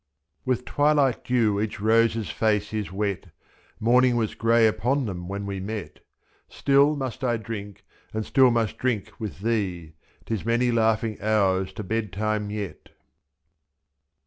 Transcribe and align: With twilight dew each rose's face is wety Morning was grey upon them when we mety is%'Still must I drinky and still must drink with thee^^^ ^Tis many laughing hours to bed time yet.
With 0.45 0.65
twilight 0.65 1.23
dew 1.23 1.59
each 1.61 1.79
rose's 1.79 2.31
face 2.31 2.73
is 2.73 2.87
wety 2.87 3.29
Morning 3.79 4.15
was 4.15 4.33
grey 4.33 4.65
upon 4.65 5.05
them 5.05 5.27
when 5.27 5.45
we 5.45 5.59
mety 5.61 5.91
is%'Still 6.49 6.95
must 6.97 7.23
I 7.23 7.37
drinky 7.37 7.83
and 8.11 8.25
still 8.25 8.49
must 8.49 8.79
drink 8.79 9.11
with 9.19 9.41
thee^^^ 9.41 9.93
^Tis 10.25 10.43
many 10.43 10.71
laughing 10.71 11.21
hours 11.21 11.71
to 11.73 11.83
bed 11.83 12.11
time 12.11 12.49
yet. 12.49 12.89